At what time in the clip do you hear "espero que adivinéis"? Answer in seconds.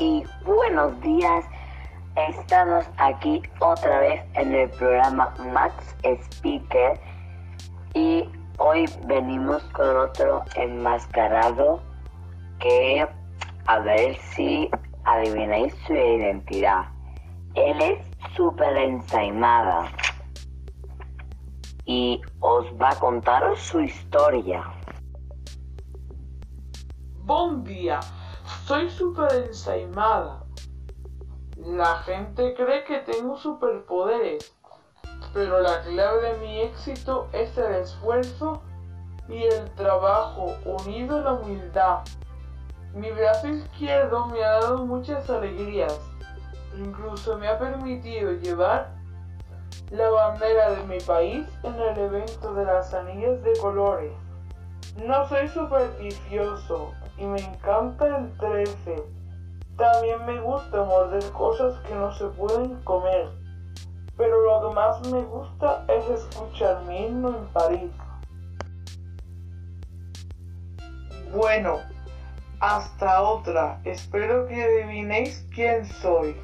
73.84-75.46